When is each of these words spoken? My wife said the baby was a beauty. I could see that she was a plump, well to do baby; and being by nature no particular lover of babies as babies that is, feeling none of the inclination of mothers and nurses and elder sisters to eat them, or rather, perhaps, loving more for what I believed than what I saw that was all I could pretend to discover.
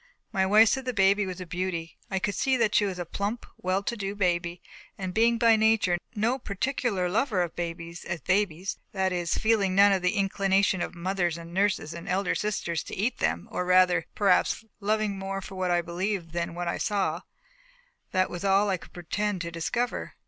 My 0.31 0.47
wife 0.47 0.69
said 0.69 0.85
the 0.85 0.95
baby 0.95 1.27
was 1.27 1.39
a 1.39 1.45
beauty. 1.45 1.99
I 2.09 2.17
could 2.17 2.33
see 2.33 2.57
that 2.57 2.73
she 2.73 2.85
was 2.85 2.97
a 2.97 3.05
plump, 3.05 3.45
well 3.59 3.83
to 3.83 3.95
do 3.95 4.15
baby; 4.15 4.59
and 4.97 5.13
being 5.13 5.37
by 5.37 5.55
nature 5.55 5.99
no 6.15 6.39
particular 6.39 7.07
lover 7.07 7.43
of 7.43 7.55
babies 7.55 8.03
as 8.03 8.19
babies 8.19 8.79
that 8.93 9.11
is, 9.13 9.35
feeling 9.37 9.75
none 9.75 9.91
of 9.91 10.01
the 10.01 10.13
inclination 10.13 10.81
of 10.81 10.95
mothers 10.95 11.37
and 11.37 11.53
nurses 11.53 11.93
and 11.93 12.09
elder 12.09 12.33
sisters 12.33 12.81
to 12.85 12.95
eat 12.95 13.19
them, 13.19 13.47
or 13.51 13.63
rather, 13.63 14.07
perhaps, 14.15 14.65
loving 14.79 15.19
more 15.19 15.39
for 15.39 15.53
what 15.53 15.69
I 15.69 15.83
believed 15.83 16.31
than 16.31 16.55
what 16.55 16.67
I 16.67 16.79
saw 16.79 17.21
that 18.11 18.31
was 18.31 18.43
all 18.43 18.69
I 18.71 18.77
could 18.77 18.93
pretend 18.93 19.41
to 19.41 19.51
discover. 19.51 20.13